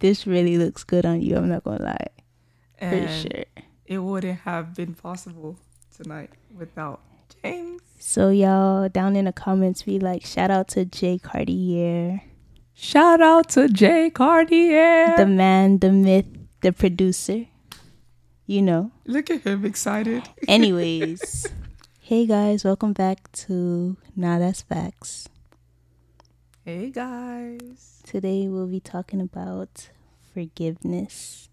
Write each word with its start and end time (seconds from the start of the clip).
this 0.00 0.26
really 0.26 0.58
looks 0.58 0.84
good 0.84 1.04
on 1.06 1.20
you. 1.22 1.36
I'm 1.36 1.48
not 1.48 1.64
gonna 1.64 1.82
lie. 1.82 2.06
And 2.78 3.06
For 3.08 3.28
sure. 3.28 3.44
it 3.86 3.98
wouldn't 3.98 4.40
have 4.40 4.74
been 4.74 4.94
possible 4.94 5.56
tonight 5.96 6.30
without 6.56 7.00
James. 7.42 7.80
So 7.98 8.28
y'all 8.30 8.88
down 8.88 9.16
in 9.16 9.24
the 9.24 9.32
comments 9.32 9.82
be 9.82 9.98
like, 9.98 10.24
shout 10.24 10.50
out 10.50 10.68
to 10.68 10.84
Jay 10.84 11.18
Cartier, 11.18 12.22
Shout 12.78 13.22
out 13.22 13.48
to 13.50 13.68
Jay 13.68 14.10
Cartier. 14.10 15.14
the 15.16 15.24
man, 15.26 15.78
the 15.78 15.90
myth, 15.90 16.26
the 16.60 16.72
producer. 16.72 17.46
You 18.46 18.62
know. 18.62 18.92
Look 19.06 19.30
at 19.30 19.40
him 19.42 19.64
excited. 19.64 20.22
Anyways, 20.48 21.46
hey 22.00 22.26
guys, 22.26 22.64
welcome 22.64 22.92
back 22.92 23.32
to 23.48 23.96
Nah 24.14 24.38
That's 24.38 24.60
Facts. 24.62 25.28
Hey 26.66 26.90
guys. 26.90 28.02
Today 28.04 28.48
we'll 28.48 28.66
be 28.66 28.80
talking 28.80 29.20
about 29.20 29.88
forgiveness 30.34 31.48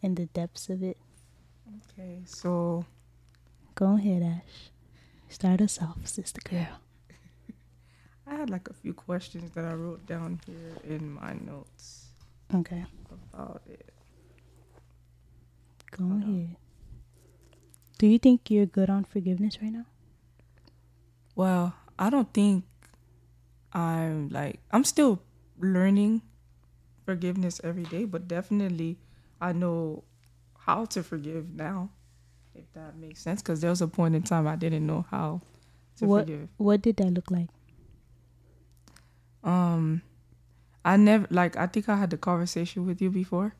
and 0.00 0.16
the 0.16 0.26
depths 0.26 0.68
of 0.68 0.84
it. 0.84 0.98
Okay, 1.98 2.20
so 2.24 2.84
Go 3.74 3.96
ahead, 3.96 4.22
Ash. 4.22 4.70
Start 5.28 5.60
us 5.60 5.80
off, 5.82 6.06
sister 6.06 6.40
girl. 6.48 6.78
I 8.26 8.34
had 8.36 8.50
like 8.50 8.68
a 8.68 8.72
few 8.74 8.94
questions 8.94 9.50
that 9.56 9.64
I 9.64 9.72
wrote 9.74 10.06
down 10.06 10.40
here 10.46 10.76
in 10.96 11.10
my 11.10 11.32
notes 11.34 12.06
Okay, 12.54 12.84
about 13.34 13.62
it. 13.68 13.90
go 15.90 16.04
Hold 16.04 16.22
on. 16.22 16.34
ahead. 16.34 16.56
Do 17.98 18.06
you 18.06 18.18
think 18.20 18.48
you're 18.48 18.66
good 18.66 18.90
on 18.90 19.02
forgiveness 19.04 19.58
right 19.60 19.72
now? 19.72 19.86
Well, 21.34 21.74
I 21.98 22.10
don't 22.10 22.32
think 22.32 22.64
I'm 23.72 24.28
like 24.30 24.60
I'm 24.70 24.84
still 24.84 25.20
learning 25.60 26.22
forgiveness 27.04 27.60
every 27.64 27.84
day, 27.84 28.04
but 28.04 28.28
definitely 28.28 28.98
I 29.40 29.52
know 29.52 30.04
how 30.58 30.84
to 30.86 31.02
forgive 31.02 31.54
now. 31.54 31.90
If 32.54 32.72
that 32.74 32.96
makes 32.96 33.20
sense, 33.20 33.40
because 33.42 33.60
there 33.60 33.70
was 33.70 33.80
a 33.82 33.88
point 33.88 34.14
in 34.14 34.22
time 34.22 34.46
I 34.46 34.56
didn't 34.56 34.86
know 34.86 35.04
how 35.10 35.40
to 35.98 36.06
What- 36.06 36.26
forgive. 36.26 36.48
What 36.56 36.82
did 36.82 36.96
that 36.96 37.12
look 37.12 37.30
like? 37.30 37.48
Um, 39.44 40.02
I 40.84 40.96
never 40.96 41.26
like 41.30 41.56
I 41.56 41.66
think 41.66 41.88
I 41.88 41.96
had 41.96 42.10
the 42.10 42.18
conversation 42.18 42.86
with 42.86 43.00
you 43.00 43.10
before. 43.10 43.54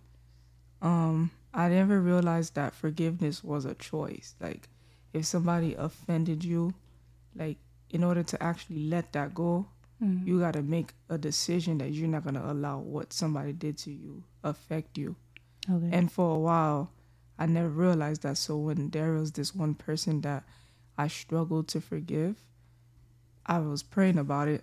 Um, 0.82 1.30
I 1.54 1.68
never 1.68 2.00
realized 2.00 2.54
that 2.54 2.74
forgiveness 2.74 3.42
was 3.42 3.64
a 3.64 3.74
choice. 3.74 4.34
Like, 4.40 4.68
if 5.12 5.24
somebody 5.24 5.74
offended 5.74 6.44
you, 6.44 6.74
like 7.34 7.58
in 7.90 8.04
order 8.04 8.22
to 8.22 8.42
actually 8.42 8.88
let 8.88 9.12
that 9.12 9.34
go, 9.34 9.66
Mm. 10.02 10.26
you 10.26 10.38
got 10.38 10.52
to 10.52 10.62
make 10.62 10.92
a 11.08 11.18
decision 11.18 11.78
that 11.78 11.90
you're 11.90 12.08
not 12.08 12.22
going 12.22 12.36
to 12.36 12.50
allow 12.50 12.78
what 12.78 13.12
somebody 13.12 13.52
did 13.52 13.76
to 13.78 13.90
you 13.90 14.22
affect 14.44 14.96
you. 14.96 15.16
okay. 15.68 15.88
And 15.92 16.10
for 16.10 16.36
a 16.36 16.38
while, 16.38 16.92
I 17.38 17.46
never 17.46 17.68
realized 17.68 18.22
that. 18.22 18.38
So 18.38 18.56
when 18.56 18.90
there 18.90 19.12
was 19.12 19.32
this 19.32 19.54
one 19.54 19.74
person 19.74 20.20
that 20.22 20.44
I 20.96 21.08
struggled 21.08 21.68
to 21.68 21.80
forgive, 21.80 22.36
I 23.46 23.58
was 23.60 23.82
praying 23.82 24.18
about 24.18 24.48
it 24.48 24.62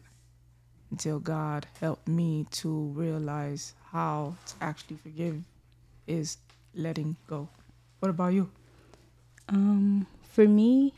until 0.92 1.20
God 1.20 1.68
helped 1.82 2.08
me 2.08 2.46
to 2.52 2.70
realize 2.96 3.74
how 3.92 4.36
to 4.46 4.54
actually 4.62 4.98
forgive 4.98 5.44
is 6.08 6.38
letting 6.74 7.16
go. 7.28 7.50
What 8.00 8.10
about 8.10 8.34
you? 8.34 8.50
Um, 9.50 10.06
for 10.32 10.48
me, 10.48 10.94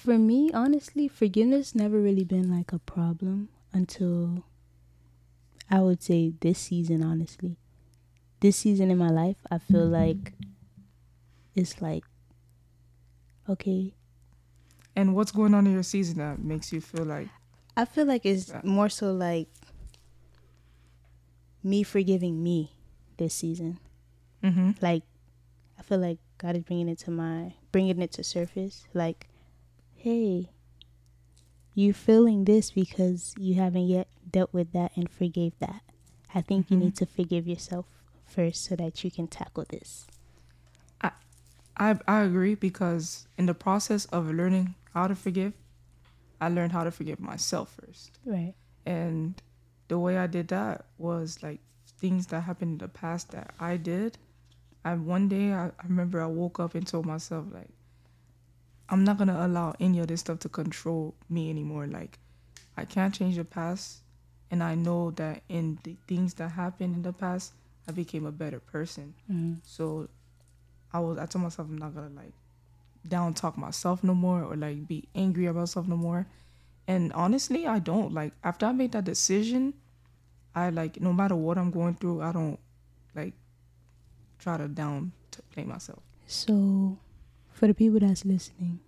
for 0.00 0.18
me, 0.18 0.50
honestly, 0.52 1.08
forgiveness 1.08 1.74
never 1.74 2.00
really 2.00 2.24
been 2.24 2.50
like 2.50 2.72
a 2.72 2.78
problem 2.78 3.48
until 3.72 4.44
I 5.70 5.80
would 5.80 6.02
say 6.02 6.32
this 6.40 6.58
season. 6.58 7.02
Honestly, 7.02 7.56
this 8.40 8.56
season 8.56 8.90
in 8.90 8.98
my 8.98 9.10
life, 9.10 9.36
I 9.50 9.58
feel 9.58 9.86
like 9.86 10.32
it's 11.54 11.80
like 11.82 12.04
okay. 13.48 13.92
And 14.96 15.14
what's 15.14 15.32
going 15.32 15.54
on 15.54 15.66
in 15.66 15.72
your 15.72 15.82
season 15.82 16.18
that 16.18 16.38
makes 16.40 16.72
you 16.72 16.80
feel 16.80 17.04
like 17.04 17.28
I 17.76 17.84
feel 17.84 18.06
like 18.06 18.26
it's 18.26 18.48
Yeah. 18.48 18.60
more 18.64 18.88
so 18.88 19.12
like 19.12 19.48
me 21.62 21.82
forgiving 21.82 22.42
me 22.42 22.72
this 23.18 23.34
season. 23.34 23.78
mm-hmm. 24.42 24.70
like 24.80 25.02
I 25.78 25.82
feel 25.82 25.98
like 25.98 26.18
God 26.38 26.56
is 26.56 26.62
bringing 26.64 26.88
it 26.88 26.98
to 27.00 27.10
my 27.10 27.54
bringing 27.72 28.00
it 28.00 28.12
to 28.12 28.24
surface 28.24 28.86
like 28.94 29.28
hey 30.02 30.50
you're 31.74 31.94
feeling 31.94 32.44
this 32.44 32.70
because 32.70 33.34
you 33.38 33.54
haven't 33.54 33.86
yet 33.86 34.08
dealt 34.30 34.52
with 34.52 34.72
that 34.72 34.92
and 34.96 35.08
forgave 35.10 35.52
that 35.60 35.82
I 36.34 36.40
think 36.40 36.70
you 36.70 36.76
Mhm. 36.76 36.80
need 36.80 36.96
to 36.96 37.06
forgive 37.06 37.46
yourself 37.46 37.86
first 38.24 38.64
so 38.64 38.76
that 38.76 39.02
you 39.04 39.10
can 39.10 39.26
tackle 39.26 39.64
this 39.68 40.06
I 41.76 41.98
I 42.06 42.20
agree 42.22 42.54
because 42.54 43.26
in 43.38 43.46
the 43.46 43.54
process 43.54 44.04
of 44.06 44.30
learning 44.30 44.74
how 44.92 45.06
to 45.06 45.14
forgive, 45.14 45.54
I 46.40 46.48
learned 46.48 46.72
how 46.72 46.84
to 46.84 46.90
forgive 46.90 47.20
myself 47.20 47.72
first. 47.80 48.18
right 48.26 48.54
And 48.84 49.40
the 49.88 49.98
way 49.98 50.18
I 50.18 50.26
did 50.26 50.48
that 50.48 50.84
was 50.98 51.42
like 51.42 51.60
things 51.98 52.26
that 52.28 52.42
happened 52.42 52.72
in 52.72 52.78
the 52.78 52.88
past 52.88 53.30
that 53.30 53.54
I 53.58 53.76
did. 53.78 54.18
And 54.84 55.06
one 55.06 55.28
day 55.28 55.52
I, 55.54 55.68
I 55.68 55.84
remember 55.84 56.20
I 56.20 56.26
woke 56.26 56.60
up 56.60 56.74
and 56.74 56.86
told 56.86 57.06
myself 57.06 57.46
like 57.50 57.70
I'm 58.90 59.04
not 59.04 59.18
gonna 59.18 59.46
allow 59.46 59.74
any 59.80 60.00
of 60.00 60.08
this 60.08 60.20
stuff 60.20 60.40
to 60.40 60.48
control 60.48 61.14
me 61.28 61.48
anymore. 61.48 61.86
Like 61.86 62.18
I 62.76 62.84
can't 62.84 63.14
change 63.14 63.36
the 63.36 63.44
past 63.44 64.02
and 64.50 64.62
I 64.62 64.74
know 64.74 65.12
that 65.12 65.42
in 65.48 65.78
the 65.84 65.96
things 66.08 66.34
that 66.34 66.50
happened 66.50 66.96
in 66.96 67.02
the 67.02 67.12
past 67.12 67.52
I 67.88 67.92
became 67.92 68.26
a 68.26 68.32
better 68.32 68.60
person. 68.60 69.14
mm-hmm. 69.30 69.54
So 69.62 70.08
I 70.92 70.98
was 70.98 71.18
I 71.18 71.26
told 71.26 71.44
myself 71.44 71.68
I'm 71.68 71.78
not 71.78 71.94
gonna 71.94 72.10
like 72.14 72.32
down 73.08 73.32
talk 73.32 73.56
myself 73.56 74.04
no 74.04 74.14
more 74.14 74.42
or 74.42 74.56
like 74.56 74.86
be 74.86 75.08
angry 75.14 75.46
about 75.46 75.60
myself 75.60 75.86
no 75.86 75.96
more. 75.96 76.26
And 76.88 77.12
honestly, 77.12 77.66
I 77.66 77.78
don't 77.78 78.12
like 78.12 78.32
after 78.42 78.66
I 78.66 78.72
made 78.72 78.92
that 78.92 79.04
decision, 79.04 79.74
I 80.54 80.70
like 80.70 81.00
no 81.00 81.12
matter 81.12 81.36
what 81.36 81.58
I'm 81.58 81.70
going 81.70 81.94
through, 81.94 82.22
I 82.22 82.32
don't 82.32 82.58
like 83.14 83.34
try 84.40 84.56
to 84.56 84.66
down 84.66 85.12
to 85.30 85.42
play 85.42 85.64
myself. 85.64 86.02
so 86.26 86.98
for 87.60 87.66
the 87.68 87.74
people 87.76 88.00
that's 88.00 88.24
listening 88.24 88.80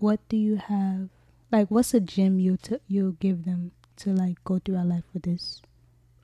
what 0.00 0.18
do 0.30 0.36
you 0.36 0.56
have 0.56 1.08
like 1.52 1.70
what's 1.70 1.92
a 1.92 2.00
gem 2.00 2.38
you 2.40 2.56
t- 2.56 2.80
you'll 2.88 3.12
give 3.20 3.44
them 3.44 3.70
to 3.96 4.10
like 4.16 4.42
go 4.44 4.58
through 4.58 4.76
our 4.80 4.84
life 4.84 5.04
with 5.12 5.24
this 5.24 5.60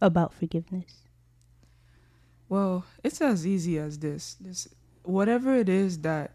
about 0.00 0.33
forgiveness 0.33 1.05
Well, 2.49 2.84
it's 3.05 3.21
as 3.21 3.47
easy 3.47 3.78
as 3.78 3.99
this. 3.99 4.34
This 4.41 4.69
whatever 5.05 5.55
it 5.55 5.69
is 5.69 5.99
that 6.03 6.33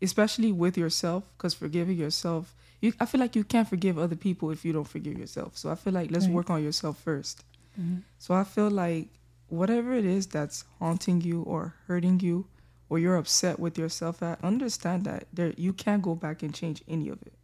especially 0.00 0.52
with 0.52 0.76
yourself 0.78 1.24
cuz 1.38 1.54
forgiving 1.54 1.98
yourself, 1.98 2.54
you 2.80 2.92
I 3.00 3.04
feel 3.06 3.20
like 3.20 3.36
you 3.36 3.44
can't 3.44 3.68
forgive 3.68 3.98
other 3.98 4.16
people 4.16 4.50
if 4.50 4.64
you 4.64 4.72
don't 4.72 4.88
forgive 4.88 5.18
yourself. 5.18 5.58
So 5.58 5.70
I 5.70 5.74
feel 5.74 5.92
like 5.92 6.10
let's 6.10 6.26
Right. 6.26 6.34
work 6.34 6.48
on 6.50 6.62
yourself 6.62 6.98
first. 6.98 7.44
mm-hmm. 7.78 7.98
So 8.18 8.34
I 8.34 8.44
feel 8.44 8.70
like 8.70 9.08
whatever 9.48 9.92
it 9.92 10.06
is 10.06 10.26
that's 10.26 10.64
haunting 10.78 11.20
you 11.20 11.42
or 11.42 11.74
hurting 11.88 12.20
you 12.20 12.46
or 12.88 12.98
you're 12.98 13.16
upset 13.16 13.58
with 13.58 13.78
yourself 13.78 14.22
at, 14.22 14.42
understand 14.44 15.04
that 15.04 15.26
there 15.32 15.52
you 15.56 15.72
can't 15.72 16.02
go 16.02 16.14
back 16.14 16.42
and 16.42 16.54
change 16.54 16.82
any 16.86 17.08
of 17.08 17.20
it. 17.22 17.34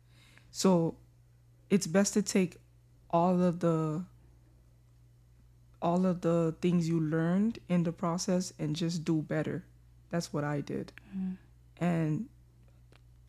So 0.50 0.96
it's 1.70 1.86
best 1.86 2.14
to 2.14 2.22
take 2.22 2.58
all 3.10 3.42
of 3.42 3.60
the 3.60 4.04
all 5.82 6.04
of 6.04 6.20
the 6.20 6.54
things 6.60 6.88
you 6.88 7.00
learned 7.00 7.58
in 7.68 7.84
the 7.84 7.92
process 7.92 8.52
and 8.58 8.76
just 8.76 9.04
do 9.04 9.22
better. 9.22 9.64
That's 10.10 10.32
what 10.32 10.44
I 10.44 10.60
did. 10.60 10.92
Mhm. 11.16 11.36
And 11.78 12.28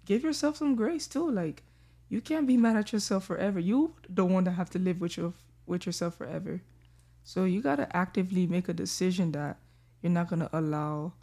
give 0.05 0.23
yourself 0.23 0.57
some 0.57 0.75
grace 0.75 1.07
too. 1.07 1.29
Like 1.31 1.63
you 2.09 2.19
can't 2.19 2.45
be 2.47 2.57
mad 2.57 2.75
at 2.75 2.91
yourself 2.91 3.23
forever. 3.23 3.59
You 3.59 3.95
don't 4.13 4.33
want 4.33 4.45
to 4.45 4.51
have 4.51 4.69
to 4.71 4.79
live 4.79 4.99
with 4.99 5.15
your 5.15 5.33
with 5.65 5.85
yourself 5.85 6.15
forever. 6.15 6.61
So 7.23 7.45
you 7.45 7.61
gotta 7.61 7.95
actively 7.95 8.47
make 8.47 8.67
a 8.67 8.73
decision 8.73 9.31
that 9.31 9.57
you're 10.01 10.11
not 10.11 10.27
gonna 10.27 10.49
allow 10.51 11.13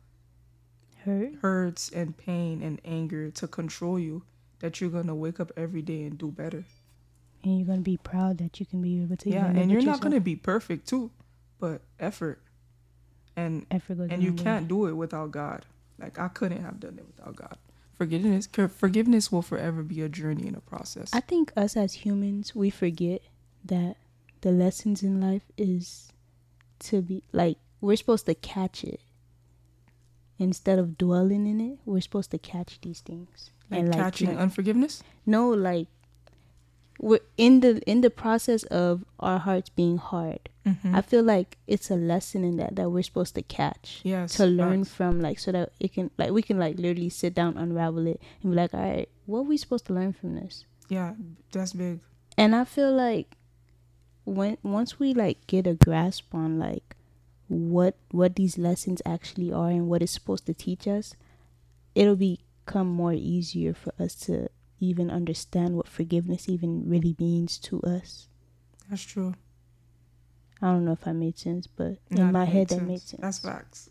hurt 1.04 1.34
hurts 1.42 1.90
and 1.90 2.16
pain 2.16 2.62
and 2.62 2.80
anger 2.84 3.30
to 3.30 3.46
control 3.48 3.98
you. 3.98 4.22
That 4.60 4.80
you're 4.80 4.90
gonna 4.90 5.14
wake 5.14 5.38
up 5.38 5.52
every 5.56 5.82
day 5.82 6.02
and 6.02 6.18
do 6.18 6.30
better. 6.30 6.64
and 7.44 7.58
you're 7.58 7.66
gonna 7.66 7.80
be 7.82 7.96
proud 7.96 8.38
that 8.38 8.58
you 8.58 8.66
can 8.66 8.82
be 8.82 9.00
able 9.02 9.16
to 9.16 9.30
yeah, 9.30 9.46
and 9.46 9.70
you're 9.70 9.80
not 9.80 9.86
yourself. 9.86 10.00
gonna 10.00 10.20
be 10.20 10.34
perfect 10.36 10.88
too, 10.88 11.10
but 11.60 11.82
effort. 12.00 12.42
And 13.36 13.66
effort 13.70 13.98
goes 13.98 14.08
and 14.10 14.22
you 14.22 14.32
way. 14.32 14.42
can't 14.42 14.66
do 14.66 14.86
it 14.86 14.94
without 14.94 15.30
God. 15.30 15.64
Like 15.98 16.18
I 16.18 16.28
couldn't 16.28 16.62
have 16.62 16.80
done 16.80 16.98
it 16.98 17.06
without 17.06 17.36
God. 17.36 17.56
Forgiveness, 17.94 18.48
forgiveness 18.76 19.30
will 19.32 19.42
forever 19.42 19.82
be 19.82 20.02
a 20.02 20.08
journey 20.08 20.46
and 20.46 20.56
a 20.56 20.60
process. 20.60 21.10
I 21.12 21.20
think 21.20 21.52
us 21.56 21.76
as 21.76 21.94
humans, 21.94 22.54
we 22.54 22.70
forget 22.70 23.22
that 23.64 23.96
the 24.40 24.50
lessons 24.52 25.02
in 25.02 25.20
life 25.20 25.42
is 25.56 26.12
to 26.80 27.02
be 27.02 27.22
like 27.32 27.58
we're 27.80 27.96
supposed 27.96 28.26
to 28.26 28.34
catch 28.34 28.82
it 28.84 29.00
instead 30.38 30.78
of 30.78 30.96
dwelling 30.98 31.46
in 31.46 31.60
it. 31.60 31.78
We're 31.84 32.00
supposed 32.00 32.30
to 32.32 32.38
catch 32.38 32.80
these 32.80 33.00
things 33.00 33.50
like 33.70 33.80
and 33.80 33.88
like, 33.90 33.98
catching 33.98 34.28
like- 34.30 34.38
unforgiveness. 34.38 35.02
no, 35.26 35.48
like 35.50 35.88
we're 37.00 37.20
in 37.36 37.60
the 37.60 37.80
in 37.88 38.00
the 38.00 38.10
process 38.10 38.64
of 38.64 39.04
our 39.20 39.38
hearts 39.38 39.68
being 39.70 39.98
hard. 39.98 40.48
Mhm. 40.66 40.94
I 40.94 41.00
feel 41.00 41.22
like 41.22 41.56
it's 41.68 41.90
a 41.90 41.96
lesson 41.96 42.42
in 42.44 42.56
that 42.56 42.74
that 42.76 42.90
we're 42.90 43.02
supposed 43.04 43.34
to 43.36 43.42
catch 43.42 44.00
yes, 44.02 44.34
to 44.36 44.46
learn 44.46 44.84
from, 44.84 45.20
like 45.20 45.38
so 45.38 45.52
that 45.52 45.72
it 45.78 45.92
can 45.92 46.10
like 46.18 46.30
we 46.32 46.42
can 46.42 46.58
like 46.58 46.76
literally 46.76 47.08
sit 47.08 47.34
down, 47.34 47.56
unravel 47.56 48.06
it, 48.08 48.20
and 48.42 48.50
be 48.52 48.56
like, 48.56 48.74
all 48.74 48.80
right, 48.80 49.08
what 49.26 49.38
are 49.40 49.42
we 49.42 49.56
supposed 49.56 49.86
to 49.86 49.92
learn 49.94 50.12
from 50.12 50.34
this? 50.34 50.64
Yeah, 50.88 51.14
that's 51.52 51.72
big. 51.72 52.00
And 52.36 52.54
I 52.56 52.64
feel 52.64 52.92
like 52.92 53.36
when 54.24 54.58
once 54.64 54.98
we 54.98 55.14
like 55.14 55.46
get 55.46 55.66
a 55.68 55.74
grasp 55.74 56.34
on 56.34 56.58
like 56.58 56.96
what 57.48 57.96
what 58.10 58.36
these 58.36 58.58
lessons 58.58 59.00
actually 59.06 59.52
are 59.52 59.70
and 59.70 59.88
what 59.88 60.02
it's 60.02 60.12
supposed 60.12 60.46
to 60.46 60.54
teach 60.54 60.86
us, 60.86 61.14
it'll 61.94 62.16
become 62.16 62.86
more 62.86 63.12
easier 63.12 63.74
for 63.74 63.92
us 63.98 64.14
to 64.14 64.48
even 64.80 65.10
understand 65.10 65.76
what 65.76 65.88
forgiveness 65.88 66.48
even 66.48 66.88
really 66.88 67.16
means 67.18 67.58
to 67.58 67.80
us. 67.82 68.28
That's 68.88 69.02
true. 69.02 69.34
I 70.60 70.66
don't 70.66 70.84
know 70.84 70.92
if 70.92 71.06
I 71.06 71.12
made 71.12 71.38
sense, 71.38 71.66
but 71.66 71.98
in 72.10 72.32
my 72.32 72.44
head 72.44 72.70
makes 72.70 72.70
that 72.70 72.76
sense. 72.76 72.88
made 72.88 73.00
sense. 73.00 73.22
That's 73.22 73.38
facts. 73.38 73.90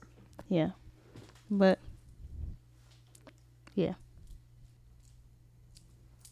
Yeah. 0.49 0.71
But 1.49 1.79
yeah. 3.73 3.93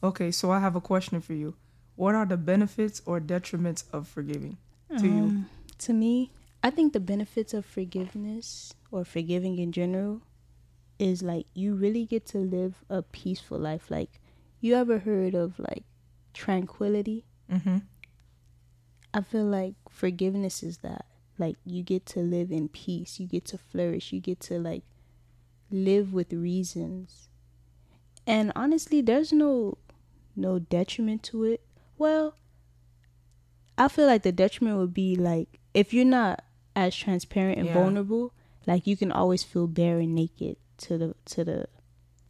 Okay, 0.04 0.32
so 0.32 0.52
I 0.52 0.60
have 0.60 0.76
a 0.76 0.82
question 0.82 1.22
for 1.22 1.34
you. 1.34 1.56
What 1.96 2.16
are 2.16 2.26
the 2.26 2.38
benefits 2.38 3.02
or 3.06 3.20
detriments 3.22 3.86
of 3.94 4.08
forgiving? 4.08 4.58
To 5.00 5.06
you. 5.08 5.12
um, 5.12 5.50
to 5.80 5.94
me, 5.94 6.32
I 6.66 6.72
think 6.72 6.94
the 6.94 7.00
benefits 7.00 7.54
of 7.54 7.64
forgiveness 7.64 8.74
or 8.90 9.06
forgiving 9.06 9.60
in 9.60 9.72
general 9.72 10.24
is 10.98 11.22
like 11.22 11.46
you 11.54 11.76
really 11.76 12.06
get 12.06 12.26
to 12.30 12.40
live 12.40 12.84
a 12.90 13.04
peaceful 13.04 13.60
life. 13.60 13.92
Like 13.92 14.20
you 14.62 14.74
ever 14.74 14.98
heard 14.98 15.36
of 15.36 15.60
like 15.60 15.84
tranquility? 16.34 17.28
Mm-hmm. 17.52 17.78
I 19.14 19.22
feel 19.22 19.44
like 19.44 19.76
forgiveness 19.92 20.64
is 20.64 20.80
that. 20.80 21.06
Like 21.38 21.58
you 21.66 21.84
get 21.84 22.08
to 22.08 22.22
live 22.22 22.52
in 22.52 22.70
peace, 22.70 23.20
you 23.20 23.28
get 23.28 23.46
to 23.46 23.60
flourish, 23.60 24.12
you 24.12 24.20
get 24.20 24.40
to 24.40 24.58
like 24.58 24.82
live 25.70 26.14
with 26.14 26.34
reasons. 26.34 27.30
And 28.26 28.52
honestly, 28.56 29.02
there's 29.02 29.32
no 29.32 29.78
no 30.36 30.58
detriment 30.58 31.22
to 31.26 31.44
it. 31.44 31.62
Well, 32.00 32.34
I 33.78 33.88
feel 33.88 34.08
like 34.08 34.24
the 34.24 34.32
detriment 34.32 34.80
would 34.80 34.96
be 34.96 35.16
like 35.16 35.60
if 35.76 35.94
you're 35.94 36.06
not 36.06 36.44
as 36.76 36.96
transparent 36.96 37.58
and 37.58 37.68
Yeah. 37.68 37.74
vulnerable, 37.74 38.34
like 38.68 38.86
you 38.88 38.98
can 38.98 39.12
always 39.12 39.44
feel 39.44 39.68
bare 39.68 40.00
and 40.00 40.14
naked 40.16 40.58
to 40.80 40.98
the 40.98 41.16
to 41.26 41.44
the 41.44 41.68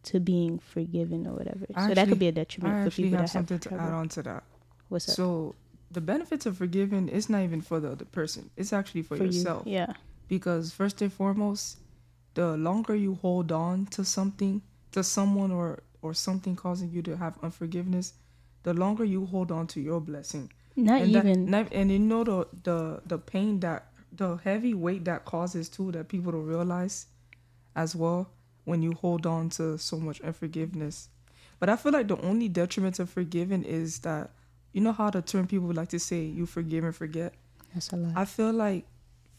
to 0.03 0.19
being 0.19 0.59
forgiven 0.59 1.25
or 1.25 1.33
whatever. 1.33 1.65
I 1.75 1.87
so 1.87 1.93
that 1.95 2.07
could 2.07 2.19
be 2.19 2.27
a 2.27 2.31
detriment 2.31 2.75
I 2.75 2.81
for 2.81 2.87
actually 2.87 3.03
people 3.05 3.17
have 3.19 3.27
that 3.27 3.33
have 3.33 3.47
something 3.49 3.59
to 3.59 3.73
add 3.73 3.93
on 3.93 4.09
to 4.09 4.23
that. 4.23 4.43
What's 4.89 5.09
up 5.09 5.15
So 5.15 5.55
the 5.91 6.01
benefits 6.01 6.45
of 6.45 6.57
forgiving 6.57 7.07
is 7.09 7.29
not 7.29 7.41
even 7.41 7.61
for 7.61 7.79
the 7.79 7.91
other 7.91 8.05
person. 8.05 8.49
It's 8.55 8.71
actually 8.73 9.01
for, 9.01 9.17
for 9.17 9.25
yourself. 9.25 9.63
you? 9.65 9.73
Yeah. 9.73 9.93
Because 10.27 10.71
first 10.71 11.01
and 11.01 11.11
foremost, 11.11 11.77
the 12.35 12.55
longer 12.57 12.95
you 12.95 13.15
hold 13.15 13.51
on 13.51 13.85
to 13.87 14.03
something, 14.03 14.61
to 14.91 15.03
someone 15.03 15.51
or 15.51 15.79
or 16.03 16.13
something 16.13 16.55
causing 16.55 16.91
you 16.91 17.01
to 17.01 17.17
have 17.17 17.39
unforgiveness, 17.41 18.13
the 18.61 18.73
longer 18.75 19.03
you 19.03 19.25
hold 19.25 19.51
on 19.51 19.65
to 19.67 19.81
your 19.81 19.99
blessing. 19.99 20.51
Not 20.75 21.01
and 21.01 21.15
that- 21.15 21.25
even 21.25 21.45
not- 21.49 21.73
and 21.73 21.89
you 21.91 21.97
know 21.97 22.23
the 22.23 22.47
the 22.63 23.01
the 23.07 23.17
pain 23.17 23.59
that 23.61 23.87
the 24.17 24.37
heavy 24.43 24.73
weight 24.73 25.05
that 25.05 25.25
causes 25.25 25.69
too 25.69 25.91
that 25.91 26.07
people 26.07 26.31
don't 26.31 26.45
realize 26.45 27.07
as 27.75 27.95
well 27.95 28.29
when 28.63 28.81
you 28.81 28.93
hold 28.93 29.25
on 29.25 29.49
to 29.49 29.77
so 29.77 29.97
much 29.97 30.21
unforgiveness. 30.21 31.09
But 31.59 31.69
I 31.69 31.75
feel 31.75 31.91
like 31.91 32.07
the 32.07 32.19
only 32.21 32.47
detriment 32.49 32.99
of 32.99 33.09
forgiving 33.09 33.63
is 33.63 33.99
that 33.99 34.31
you 34.73 34.81
know 34.81 34.91
how 34.91 35.09
the 35.09 35.21
term 35.21 35.47
people 35.47 35.71
like 35.71 35.89
to 35.89 35.99
say 35.99 36.21
you 36.23 36.45
forgive 36.45 36.83
and 36.83 36.95
forget. 36.95 37.33
that's 37.73 37.91
a 37.91 37.95
lot. 37.97 38.13
I 38.15 38.25
feel 38.25 38.51
like 38.51 38.85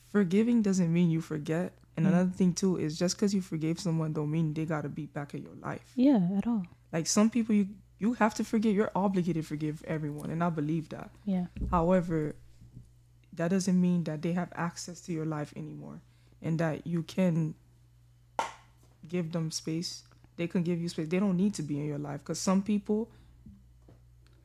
forgiving 0.08 0.62
doesn't 0.62 0.92
mean 0.92 1.10
you 1.10 1.20
forget. 1.20 1.72
And 1.96 2.04
Mm. 2.06 2.08
another 2.10 2.30
thing 2.30 2.52
too 2.52 2.76
is 2.76 2.98
just 2.98 3.16
because 3.16 3.34
you 3.34 3.40
forgave 3.40 3.80
someone 3.80 4.12
don't 4.12 4.30
mean 4.30 4.52
they 4.54 4.64
gotta 4.66 4.88
be 4.88 5.06
back 5.06 5.34
in 5.34 5.42
your 5.42 5.54
life. 5.62 5.92
yeah, 5.94 6.28
at 6.36 6.46
all. 6.46 6.64
Like 6.92 7.06
some 7.06 7.30
people 7.30 7.54
you 7.54 7.68
you 7.98 8.12
have 8.14 8.34
to 8.34 8.44
forgive. 8.44 8.74
You're 8.76 8.90
obligated 8.94 9.42
to 9.42 9.48
forgive 9.48 9.82
everyone, 9.84 10.28
and 10.30 10.44
I 10.44 10.50
believe 10.50 10.90
that. 10.90 11.10
Yeah. 11.24 11.46
However, 11.70 12.34
that 13.36 13.48
doesn't 13.50 13.80
mean 13.80 14.04
that 14.04 14.22
they 14.22 14.32
have 14.32 14.52
access 14.54 15.00
to 15.02 15.12
your 15.12 15.26
life 15.26 15.52
anymore 15.56 16.00
and 16.42 16.58
that 16.58 16.86
you 16.86 17.02
can 17.02 17.54
give 19.08 19.32
them 19.32 19.50
space. 19.50 20.02
They 20.36 20.46
can 20.46 20.62
give 20.62 20.80
you 20.80 20.88
space. 20.88 21.08
They 21.08 21.18
don't 21.18 21.36
need 21.36 21.54
to 21.54 21.62
be 21.62 21.78
in 21.78 21.86
your 21.86 21.98
life 21.98 22.20
because 22.20 22.38
some 22.38 22.62
people, 22.62 23.08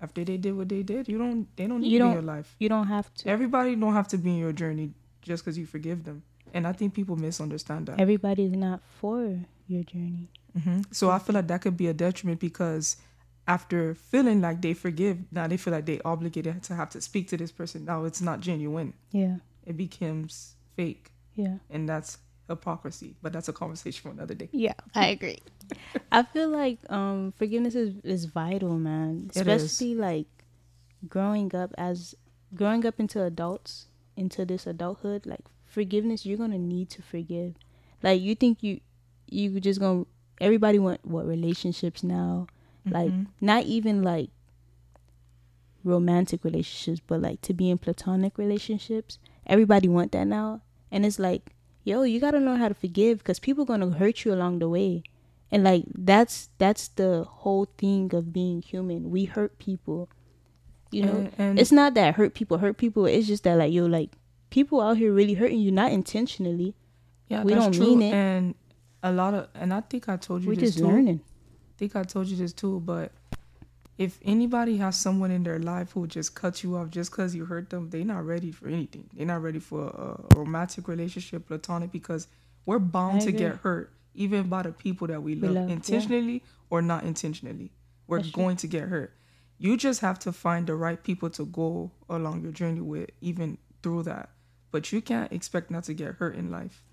after 0.02 0.24
they 0.24 0.38
did 0.38 0.56
what 0.56 0.70
they 0.70 0.84
did, 0.84 1.08
you 1.08 1.18
don't. 1.18 1.48
They 1.56 1.68
don't 1.68 1.82
need 1.82 1.92
You 1.92 2.00
to 2.00 2.04
be 2.04 2.08
in 2.08 2.14
don't- 2.16 2.24
your 2.26 2.36
life. 2.36 2.56
You 2.60 2.70
don't 2.70 2.88
have 2.88 3.14
to. 3.16 3.30
Everybody 3.30 3.76
don't 3.76 3.94
have 3.94 4.08
to 4.10 4.18
be 4.18 4.32
in 4.32 4.38
your 4.38 4.54
journey 4.54 4.92
just 5.22 5.44
because 5.44 5.58
you 5.58 5.66
forgive 5.66 6.04
them. 6.06 6.24
And 6.54 6.68
I 6.68 6.74
think 6.74 6.94
people 6.94 7.16
misunderstand 7.16 7.88
that. 7.88 8.00
Everybody's 8.00 8.52
not 8.54 8.82
for 9.00 9.40
your 9.68 9.84
journey. 9.84 10.28
hmm 10.64 10.82
So 10.92 11.10
I 11.10 11.20
feel 11.20 11.34
like 11.36 11.48
that 11.48 11.62
could 11.62 11.78
be 11.78 11.88
a 11.88 11.94
detriment 11.94 12.40
because 12.42 12.98
after 13.52 13.94
feeling 13.96 14.40
like 14.42 14.62
they 14.62 14.74
forgive, 14.74 15.18
now 15.32 15.46
they 15.48 15.58
feel 15.58 15.74
like 15.74 15.86
they 15.86 16.00
obligated 16.06 16.64
to 16.64 16.76
have 16.76 16.90
to 16.92 17.02
speak 17.02 17.28
to 17.30 17.38
this 17.38 17.52
person. 17.52 17.84
Now 17.86 18.06
it's 18.06 18.22
not 18.22 18.40
genuine. 18.40 18.94
Yeah. 19.12 19.38
It 19.66 19.76
becomes 19.76 20.56
fake, 20.78 21.12
Yeah. 21.36 21.58
and 21.70 21.88
that's 21.92 22.18
hypocrisy. 22.48 23.16
But 23.22 23.34
that's 23.34 23.50
a 23.50 23.54
conversation 23.54 24.02
for 24.04 24.10
another 24.18 24.36
day. 24.36 24.50
Yeah, 24.54 24.74
I 24.96 25.08
agree. 25.16 25.40
I 26.12 26.24
feel 26.24 26.50
like 26.50 26.80
um 26.90 27.34
forgiveness 27.38 27.76
is, 27.76 27.92
is 28.04 28.26
vital, 28.26 28.78
man. 28.90 29.32
It 29.36 29.48
is. 29.48 29.64
Especially 29.64 29.96
like 29.96 30.28
growing 31.08 31.54
up 31.56 31.72
as 31.78 32.16
growing 32.56 32.86
up 32.86 33.00
into 33.00 33.22
adults, 33.24 33.88
into 34.16 34.46
this 34.46 34.66
adulthood, 34.66 35.26
like 35.26 35.44
forgiveness, 35.66 36.26
you're 36.26 36.38
gonna 36.44 36.58
need 36.76 36.90
to 36.96 37.02
forgive. 37.02 37.56
Like 38.02 38.22
you 38.22 38.34
think 38.36 38.64
you 38.64 38.80
you 39.28 39.60
just 39.60 39.80
gonna 39.80 40.06
everybody 40.40 40.80
want 40.80 41.06
what 41.06 41.26
relationships 41.28 42.02
now. 42.04 42.48
Like 42.86 43.12
Mhm. 43.12 43.28
not 43.40 43.66
even 43.66 44.02
like 44.04 44.30
romantic 45.84 46.44
relationships, 46.44 47.02
but 47.06 47.22
like 47.22 47.42
to 47.42 47.54
be 47.54 47.70
in 47.70 47.78
platonic 47.78 48.38
relationships. 48.38 49.18
Everybody 49.46 49.88
want 49.88 50.12
that 50.12 50.26
now, 50.28 50.62
and 50.92 51.06
it's 51.06 51.20
like, 51.20 51.56
yo, 51.84 52.04
you 52.04 52.20
gotta 52.20 52.40
know 52.40 52.56
how 52.58 52.68
to 52.68 52.74
forgive 52.74 53.20
because 53.20 53.40
people 53.40 53.66
gonna 53.66 53.90
hurt 53.92 54.24
you 54.26 54.34
along 54.34 54.60
the 54.60 54.70
way, 54.70 55.04
and 55.52 55.64
like 55.64 55.86
that's 55.96 56.50
that's 56.58 56.88
the 56.90 57.24
whole 57.24 57.66
thing 57.78 58.14
of 58.14 58.32
being 58.32 58.62
human. 58.62 59.10
We 59.12 59.26
hurt 59.26 59.58
people, 59.58 60.10
you 60.92 61.04
know. 61.06 61.16
and, 61.18 61.34
and 61.38 61.60
it's 61.60 61.72
not 61.72 61.94
that 61.96 62.16
hurt 62.16 62.34
people 62.36 62.60
hurt 62.60 62.78
people. 62.78 63.06
It's 63.06 63.28
just 63.28 63.44
that 63.46 63.58
like 63.58 63.74
yo, 63.74 63.86
like 63.86 64.12
people 64.52 64.82
out 64.82 64.98
here 64.98 65.12
really 65.12 65.34
hurting 65.36 65.60
you, 65.60 65.72
not 65.72 65.92
intentionally. 65.92 66.76
yeah, 67.28 67.44
we 67.44 67.54
don't 67.54 67.74
true. 67.74 67.86
mean 67.96 68.02
it. 68.04 68.14
And 68.14 68.56
a 69.02 69.12
lot 69.12 69.34
of, 69.34 69.48
and 69.56 69.74
I 69.74 69.82
think 69.82 70.08
I 70.10 70.18
told 70.18 70.44
you 70.44 70.50
We're 70.50 70.56
this 70.56 70.72
just 70.76 70.78
too. 70.80 70.88
learning. 70.88 71.22
I 71.82 71.84
think 71.84 71.96
I 71.96 72.04
told 72.04 72.28
you 72.28 72.38
this 72.38 72.54
too, 72.54 72.80
but 72.82 73.12
if 73.98 74.20
anybody 74.24 74.78
has 74.78 74.96
someone 74.96 75.32
in 75.32 75.42
their 75.42 75.58
life 75.58 75.94
who 75.94 76.06
just 76.06 76.36
cuts 76.36 76.64
you 76.64 76.78
off 76.78 76.92
just 76.92 77.10
because 77.10 77.34
you 77.34 77.46
hurt 77.46 77.72
them, 77.72 77.90
they're 77.90 78.06
not 78.06 78.24
ready 78.24 78.52
for 78.52 78.68
anything. 78.68 79.10
They're 79.16 79.26
not 79.26 79.42
ready 79.42 79.58
for 79.58 79.88
a 79.88 80.38
romantic 80.38 80.88
relationship, 80.88 81.48
platonic, 81.48 81.92
because 81.92 82.28
we're 82.68 82.78
bound 82.78 83.22
to 83.22 83.32
get 83.32 83.56
hurt, 83.56 83.92
even 84.14 84.44
by 84.44 84.62
the 84.62 84.72
people 84.72 85.08
that 85.08 85.24
we 85.24 85.34
We 85.34 85.42
love, 85.42 85.56
love, 85.56 85.70
yeah. 85.70 85.74
intentionally 85.74 86.44
or 86.70 86.84
not 86.84 87.04
intentionally. 87.04 87.72
We're 88.06 88.20
That's 88.20 88.30
true. 88.30 88.44
going 88.44 88.58
to 88.58 88.68
get 88.68 88.84
hurt. 88.84 89.16
You 89.58 89.76
just 89.76 90.02
have 90.02 90.20
to 90.20 90.32
find 90.32 90.68
the 90.68 90.76
right 90.76 91.02
people 91.02 91.32
to 91.32 91.48
go 91.48 91.90
along 92.08 92.44
your 92.44 92.52
journey 92.52 92.82
with, 92.82 93.10
even 93.22 93.58
through 93.82 94.04
that. 94.04 94.30
But 94.70 94.92
you 94.92 95.02
can't 95.02 95.32
expect 95.34 95.72
not 95.72 95.86
to 95.86 95.96
get 95.96 96.14
hurt 96.14 96.36
in 96.36 96.52
life. 96.52 96.84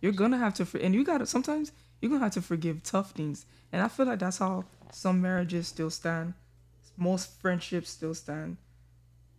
You're 0.00 0.12
gonna 0.12 0.38
have 0.38 0.54
to, 0.54 0.82
and 0.82 0.94
you 0.94 1.04
gotta. 1.04 1.26
Sometimes 1.26 1.72
you're 2.00 2.10
gonna 2.10 2.22
have 2.24 2.32
to 2.34 2.42
forgive 2.42 2.82
tough 2.82 3.12
things, 3.12 3.46
and 3.72 3.82
I 3.82 3.88
feel 3.88 4.06
like 4.06 4.18
that's 4.20 4.38
how 4.38 4.64
some 4.92 5.20
marriages 5.20 5.68
still 5.68 5.90
stand. 5.90 6.34
Most 6.96 7.40
friendships 7.40 7.90
still 7.90 8.14
stand. 8.14 8.56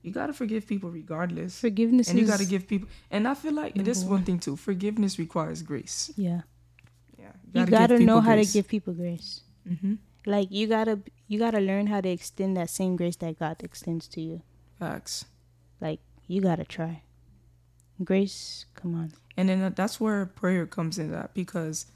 You 0.02 0.12
gotta 0.12 0.32
forgive 0.34 0.66
people 0.66 0.90
regardless, 0.90 1.60
Forgiveness 1.60 2.10
and 2.10 2.18
you 2.20 2.26
gotta 2.26 2.46
give 2.46 2.68
people. 2.68 2.88
And 3.12 3.28
I 3.28 3.34
feel 3.34 3.54
like 3.54 3.76
this 3.76 4.00
is 4.00 4.06
one 4.06 4.24
thing 4.24 4.40
too. 4.40 4.56
Forgiveness 4.56 5.20
requires 5.20 5.62
grace. 5.62 6.12
yeah. 6.16 6.42
Yeah, 7.18 7.32
You 7.54 7.66
gotta, 7.66 8.00
know 8.00 8.22
how 8.22 8.36
to 8.36 8.46
give 8.46 8.68
people 8.68 8.94
grace. 8.94 9.42
hmm 9.68 9.96
Like 10.26 10.52
you 10.52 10.68
gotta 10.68 11.00
you 11.28 11.38
gotta 11.38 11.60
learn 11.60 11.88
how 11.88 12.00
to 12.02 12.10
extend 12.10 12.56
that 12.56 12.70
same 12.70 12.96
grace 12.96 13.18
that 13.18 13.38
God 13.40 13.58
extends 13.64 14.08
to 14.10 14.22
you. 14.22 14.42
facts. 14.80 15.26
Like 15.82 16.00
you 16.28 16.40
gotta 16.42 16.64
try. 16.64 17.04
Grace, 18.04 18.66
come 18.76 18.96
on. 18.96 19.12
And 19.36 19.50
then 19.50 19.74
that's 19.76 20.00
where 20.00 20.26
prayer 20.26 20.66
comes 20.66 20.98
in 20.98 21.12
that 21.12 21.34
because 21.34 21.88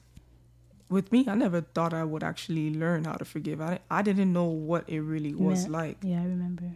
with 0.94 1.12
me, 1.12 1.26
I 1.28 1.36
never 1.36 1.62
thought 1.62 1.94
I 1.94 2.04
would 2.04 2.24
actually 2.24 2.74
learn 2.74 3.04
how 3.06 3.14
to 3.14 3.26
forgive. 3.26 3.60
I, 3.62 3.80
I 3.90 4.02
didn't 4.02 4.32
know 4.32 4.46
what 4.46 4.88
it 4.88 5.02
really 5.02 5.34
was 5.36 5.68
like. 5.68 5.98
Yeah, 6.04 6.22
I 6.22 6.26
remember. 6.26 6.70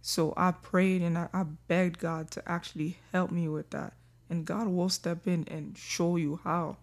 So 0.00 0.32
I 0.36 0.52
prayed 0.52 1.02
and 1.02 1.16
I, 1.18 1.28
I 1.32 1.42
begged 1.42 1.98
God 1.98 2.30
to 2.32 2.48
actually 2.48 2.98
help 3.12 3.30
me 3.30 3.48
with 3.48 3.70
that. 3.70 3.94
And 4.30 4.44
God 4.44 4.68
will 4.68 4.88
step 4.88 5.26
in 5.26 5.46
and 5.48 5.76
show 5.76 6.16
you 6.16 6.40
how. 6.44 6.76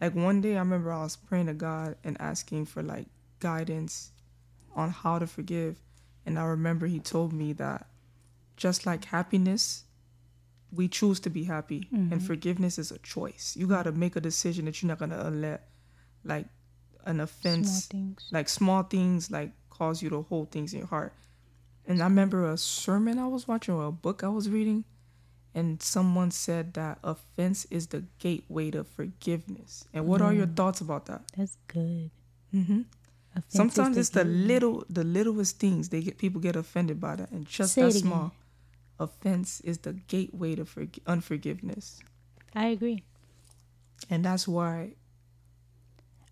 Like 0.00 0.14
one 0.14 0.40
day 0.40 0.56
I 0.56 0.60
remember 0.60 0.90
I 0.92 1.02
was 1.02 1.16
praying 1.16 1.46
to 1.46 1.54
God 1.54 1.96
and 2.04 2.20
asking 2.20 2.66
for 2.66 2.82
like 2.82 3.06
guidance 3.40 4.10
on 4.74 4.90
how 4.90 5.18
to 5.18 5.26
forgive. 5.26 5.80
And 6.26 6.38
I 6.38 6.44
remember 6.44 6.86
he 6.86 7.00
told 7.00 7.32
me 7.32 7.52
that 7.54 7.86
just 8.56 8.86
like 8.86 9.04
happiness, 9.06 9.84
we 10.72 10.88
choose 10.88 11.20
to 11.20 11.30
be 11.30 11.44
happy, 11.44 11.88
Mhm. 11.92 12.12
and 12.12 12.22
forgiveness 12.22 12.78
is 12.78 12.90
a 12.90 12.98
choice. 12.98 13.56
You 13.58 13.66
got 13.66 13.82
to 13.84 13.92
make 13.92 14.16
a 14.16 14.20
decision 14.20 14.64
that 14.66 14.80
you're 14.82 14.88
not 14.88 14.98
gonna 14.98 15.28
let 15.30 15.68
like 16.24 16.46
an 17.04 17.16
Small 17.16 17.24
offense 17.24 17.86
things. 17.86 18.28
like 18.30 18.48
small 18.48 18.82
things 18.84 19.30
like 19.30 19.52
cause 19.70 20.02
you 20.02 20.10
to 20.10 20.22
hold 20.22 20.50
things 20.50 20.72
in 20.72 20.80
your 20.80 20.88
heart. 20.88 21.12
And 21.86 22.00
I 22.00 22.04
remember 22.04 22.48
a 22.50 22.56
sermon 22.56 23.18
I 23.18 23.26
was 23.26 23.48
watching 23.48 23.74
or 23.74 23.86
a 23.86 23.92
book 23.92 24.22
I 24.22 24.28
was 24.28 24.48
reading, 24.48 24.84
and 25.54 25.82
someone 25.82 26.30
said 26.30 26.74
that 26.74 26.98
offense 27.02 27.66
is 27.70 27.88
the 27.88 28.04
gateway 28.18 28.70
to 28.70 28.84
forgiveness. 28.84 29.84
And 29.92 30.06
what 30.06 30.22
are 30.22 30.32
your 30.32 30.46
Mm. 30.46 30.56
thoughts 30.56 30.80
about 30.80 31.06
that? 31.06 31.22
That's 31.36 31.56
good. 31.66 32.10
hmm 32.52 32.82
is 33.34 33.44
Sometimes 33.48 33.96
it's 33.98 34.10
the 34.10 34.24
gateway. 34.24 34.38
little, 34.46 34.84
the 34.88 35.04
littlest 35.04 35.58
things 35.58 35.88
they 35.88 36.00
get 36.02 36.18
people 36.18 36.40
get 36.40 36.54
offended 36.56 37.00
by 37.00 37.16
that, 37.16 37.30
and 37.32 37.44
just 37.46 37.74
Say 37.74 37.82
that 37.82 37.92
small. 37.92 38.32
Offense 39.00 39.60
is 39.62 39.78
the 39.78 39.94
gateway 39.94 40.54
to 40.54 40.64
forg 40.64 40.98
unforgiveness, 41.06 42.00
I 42.54 42.66
agree. 42.66 43.02
and 44.08 44.24
that's 44.24 44.46
why 44.46 44.92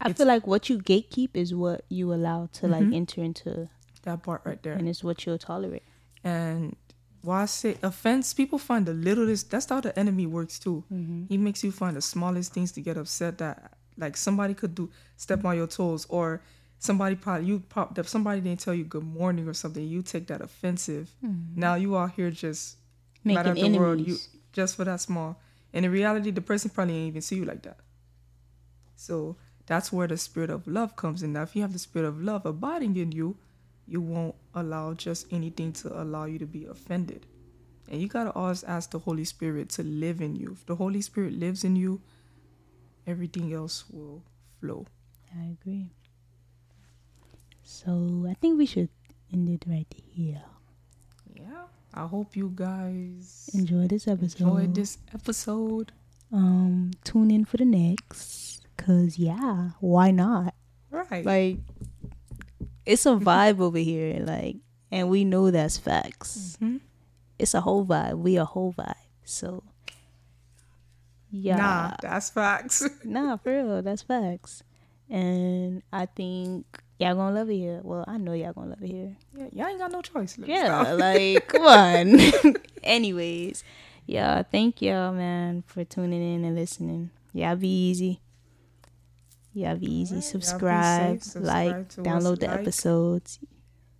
I 0.01 0.13
feel 0.13 0.27
like 0.27 0.47
what 0.47 0.69
you 0.69 0.79
gatekeep 0.79 1.31
is 1.35 1.55
what 1.55 1.85
you 1.89 2.13
allow 2.15 2.49
to 2.55 2.67
like 2.67 2.85
Mhm. 2.85 2.95
enter 2.95 3.23
into, 3.23 3.69
that 4.03 4.23
part 4.23 4.43
right 4.45 4.63
there. 4.63 4.73
and 4.75 4.89
it's 4.89 5.05
what 5.05 5.25
you'll 5.27 5.39
tolerate. 5.39 5.83
And 6.25 6.77
why 7.23 7.43
I 7.43 7.47
say 7.47 7.77
offense, 7.83 8.33
people 8.33 8.59
find 8.59 8.87
the 8.87 8.95
littlest. 8.95 9.51
That's 9.51 9.67
how 9.67 9.81
the 9.81 9.97
enemy 9.99 10.27
works 10.27 10.59
too. 10.59 10.85
Mm-hmm. 10.93 11.25
He 11.29 11.37
makes 11.37 11.63
you 11.63 11.71
find 11.71 11.97
the 11.97 12.01
smallest 12.03 12.53
things 12.55 12.73
to 12.73 12.81
get 12.81 12.97
upset 12.97 13.39
that 13.39 13.73
like 13.99 14.17
somebody 14.17 14.55
could 14.55 14.75
do 14.75 14.89
step 15.17 15.45
on 15.45 15.57
your 15.57 15.67
toes 15.67 16.07
or 16.09 16.41
somebody 16.79 17.15
probably 17.15 17.47
you 17.47 17.61
popped 17.61 17.99
up 17.99 18.07
somebody 18.07 18.41
didn't 18.41 18.61
tell 18.61 18.73
you 18.73 18.85
good 18.85 19.03
morning 19.05 19.47
or 19.47 19.53
something 19.53 19.87
you 19.87 20.01
take 20.01 20.27
that 20.29 20.41
offensive 20.41 21.11
now 21.55 21.75
you 21.75 21.95
out 21.99 22.13
here 22.13 22.31
just 22.31 22.79
Making 23.23 23.39
at 23.39 23.55
the 23.55 23.61
enemies. 23.61 23.79
world 23.79 24.01
you 24.01 24.17
just 24.55 24.77
for 24.77 24.85
that 24.85 24.99
small 25.03 25.39
and 25.75 25.85
in 25.85 25.91
reality 25.93 26.31
the 26.31 26.41
person 26.41 26.71
probably 26.71 26.95
ain't 26.97 27.09
even 27.09 27.21
see 27.21 27.37
you 27.37 27.45
like 27.45 27.61
that 27.65 27.77
so 28.97 29.37
that's 29.67 29.93
where 29.93 30.07
the 30.09 30.17
spirit 30.17 30.51
of 30.51 30.67
love 30.67 30.97
comes 30.97 31.23
in 31.23 31.33
now 31.33 31.43
if 31.43 31.55
you 31.55 31.63
have 31.63 31.73
the 31.73 31.79
spirit 31.79 32.07
of 32.07 32.21
love 32.23 32.45
abiding 32.47 32.97
in 32.97 33.13
you 33.13 33.37
you 33.87 34.01
won't 34.01 34.35
allow 34.55 34.93
just 34.95 35.27
anything 35.33 35.73
to 35.73 35.89
allow 36.01 36.25
you 36.25 36.39
to 36.39 36.47
be 36.47 36.65
offended 36.67 37.27
and 37.91 38.01
you 38.01 38.07
gotta 38.07 38.31
always 38.33 38.63
ask 38.63 38.91
the 38.93 39.01
Holy 39.01 39.25
Spirit 39.25 39.69
to 39.71 39.83
live 39.83 40.21
in 40.21 40.37
you. 40.37 40.53
If 40.53 40.65
the 40.65 40.77
Holy 40.77 41.01
Spirit 41.01 41.33
lives 41.33 41.65
in 41.65 41.75
you, 41.75 42.01
everything 43.05 43.53
else 43.53 43.85
will 43.91 44.23
flow. 44.61 44.87
I 45.37 45.57
agree. 45.61 45.91
So 47.65 48.27
I 48.31 48.35
think 48.35 48.59
we 48.59 48.67
should 48.67 48.91
end 49.33 49.49
it 49.49 49.65
right 49.67 49.93
here. 50.13 50.43
Yeah. 51.35 51.65
I 51.93 52.07
hope 52.07 52.37
you 52.37 52.53
guys 52.55 53.51
Enjoy 53.55 53.89
this 53.89 54.07
episode. 54.07 54.41
enjoyed 54.47 54.75
this 54.77 54.99
episode. 55.13 55.91
Um, 56.33 56.93
tune 57.03 57.33
in 57.33 57.45
for 57.45 57.57
the 57.57 57.65
next. 57.65 58.60
Cause 58.81 59.19
yeah, 59.19 59.71
why 59.81 60.11
not? 60.11 60.55
Right. 60.91 61.25
Like, 61.25 61.59
it's 62.87 63.05
a 63.07 63.11
vibe 63.11 63.61
over 63.61 63.79
here. 63.79 64.25
Like, 64.25 64.57
and 64.91 65.09
we 65.11 65.25
know 65.25 65.51
that's 65.51 65.77
facts. 65.79 66.57
Mhm. 66.61 66.81
It's 67.39 67.55
a 67.55 67.61
whole 67.61 67.85
vibe. 67.85 68.19
We 68.19 68.37
a 68.37 68.45
whole 68.45 68.73
vibe. 68.73 68.95
So 69.25 69.63
yeah, 71.31 71.57
Nah, 71.57 71.97
that's 72.01 72.31
facts. 72.31 72.89
Nah, 73.05 73.37
for 73.37 73.53
real, 73.53 73.83
that's 73.83 74.03
facts. 74.03 74.63
And 75.09 75.83
I 75.93 76.07
think 76.07 76.65
y'all 76.99 77.15
gonna 77.15 77.35
love 77.35 77.51
it 77.51 77.55
here. 77.57 77.81
Well, 77.83 78.05
I 78.09 78.17
know 78.17 78.33
y'all 78.33 78.53
gonna 78.53 78.71
love 78.71 78.83
it 78.83 78.89
here. 78.91 79.17
yeah, 79.37 79.47
y'all 79.53 79.67
ain't 79.69 79.79
got 79.79 79.93
no 79.93 80.03
choice. 80.03 80.39
Yeah, 80.39 80.93
like 80.95 81.47
come 81.53 81.67
on. 81.67 82.19
Anyways, 82.83 83.63
yeah, 84.07 84.43
thank 84.43 84.81
y'all, 84.83 85.13
man, 85.13 85.63
for 85.67 85.85
tuning 85.85 86.23
in 86.35 86.45
and 86.45 86.57
listening. 86.57 87.11
Y'all 87.33 87.57
be 87.57 87.69
easy. 87.69 88.21
Y'all 89.53 89.77
be 89.77 89.93
easy. 89.93 90.15
Alright, 90.17 90.25
subscribe, 90.25 91.23
safe, 91.23 91.43
like, 91.43 91.91
subscribe 91.93 92.07
us, 92.07 92.23
download 92.25 92.39
the 92.41 92.47
like. 92.47 92.61
episodes, 92.61 93.39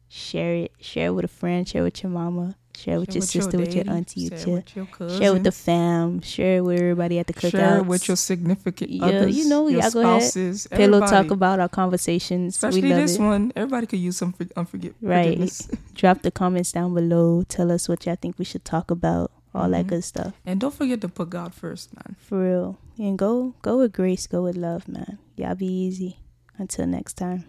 share 0.09 0.55
it, 0.55 0.73
share 0.81 1.09
it 1.09 1.11
with 1.13 1.25
a 1.25 1.29
friend, 1.29 1.69
share 1.69 1.83
with 1.83 2.03
your 2.03 2.11
mama, 2.11 2.55
share 2.77 3.01
with 3.01 3.11
Share 3.13 3.17
your 3.21 3.27
sister, 3.27 3.59
with 3.59 3.75
your 3.75 3.91
auntie, 3.91 4.29
share 4.29 4.37
with 4.39 4.47
your, 4.47 4.57
with 4.57 4.77
your 4.77 4.87
cousin, 4.87 5.19
share 5.21 5.33
with 5.33 5.43
the 5.45 5.51
fam, 5.53 6.21
share 6.21 6.59
it 6.59 6.61
with 6.61 6.79
everybody 6.81 7.19
at 7.19 7.27
the 7.27 7.33
cookouts. 7.33 7.51
share 7.51 7.79
it 7.79 7.87
with 7.87 8.07
your 8.07 8.17
significant 8.17 8.91
Yeah, 8.91 9.07
others, 9.07 9.37
you 9.37 9.49
know, 9.49 9.67
your 9.69 9.81
y'all 9.81 9.91
go 9.91 10.01
ahead. 10.03 10.23
spouses, 10.23 10.67
Pillow 10.69 11.01
talk 11.01 11.31
about 11.33 11.59
our 11.59 11.69
conversations. 11.69 12.55
Especially 12.55 12.83
we 12.83 12.91
love 12.91 12.99
this 13.01 13.17
it. 13.17 13.21
one. 13.23 13.53
Everybody 13.57 13.87
could 13.89 13.99
use 13.99 14.17
some 14.19 14.33
for, 14.33 14.45
unforgiv- 14.45 14.95
Right. 15.03 15.61
Drop 15.95 16.23
the 16.23 16.31
comments 16.31 16.71
down 16.73 16.95
below. 16.95 17.43
Tell 17.49 17.73
us 17.73 17.89
what 17.89 18.07
y'all 18.07 18.17
think 18.21 18.39
we 18.39 18.45
should 18.45 18.65
talk 18.65 18.91
about. 18.91 19.33
All 19.53 19.69
that 19.71 19.87
Mhm. 19.87 19.89
good 19.89 20.05
stuff. 20.05 20.33
And 20.47 20.61
don't 20.61 20.73
forget 20.75 21.01
to 21.01 21.09
put 21.09 21.31
God 21.31 21.53
first, 21.53 21.95
man. 21.97 22.15
For 22.19 22.41
real. 22.41 22.79
And 22.99 23.19
go 23.19 23.55
go 23.63 23.79
with 23.79 23.93
grace, 23.93 24.27
go 24.27 24.43
with 24.45 24.57
love, 24.57 24.87
man. 24.87 25.19
Y'all 25.37 25.55
be 25.57 25.67
easy. 25.67 26.19
Until 26.59 26.87
next 26.87 27.15
time. 27.15 27.45